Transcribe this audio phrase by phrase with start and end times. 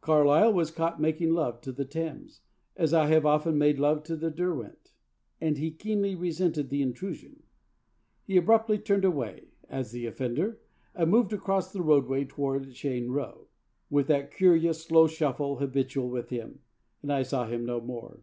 [0.00, 2.40] Carlyle was caught making love to the Thames,
[2.74, 4.94] as I have often made love to the Derwent,
[5.42, 7.42] and he keenly resented the intrusion.
[8.26, 10.58] 'He abruptly turned away,' adds the offender,
[10.94, 13.48] 'and moved across the roadway toward Cheyne Row,
[13.90, 16.60] with that curious slow shuffle habitual with him,
[17.02, 18.20] and I saw him no more.'